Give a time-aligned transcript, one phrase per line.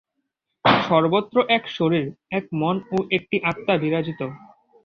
[0.85, 2.05] সর্বত্র এক শরীর,
[2.31, 4.21] এক মন ও একটি আত্মা বিরাজিত।